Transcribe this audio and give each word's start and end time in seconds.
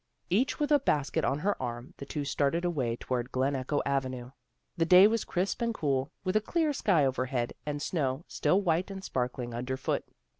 Each 0.31 0.59
with 0.59 0.71
a 0.71 0.79
basket 0.79 1.23
on 1.23 1.37
her 1.37 1.61
arm, 1.61 1.93
the 1.97 2.07
two 2.07 2.25
started 2.25 2.65
away 2.65 2.95
toward 2.95 3.31
Glen 3.31 3.55
Echo 3.55 3.83
Avenue. 3.85 4.31
The 4.75 4.85
day 4.87 5.05
was 5.05 5.23
crisp 5.23 5.61
and 5.61 5.75
cool, 5.75 6.11
with 6.23 6.35
a 6.35 6.41
clear 6.41 6.73
sky 6.73 7.05
overhead, 7.05 7.53
and 7.67 7.83
snow, 7.83 8.25
still 8.27 8.59
white 8.59 8.89
and 8.89 9.03
sparkling, 9.03 9.53
underfoot. 9.53 10.03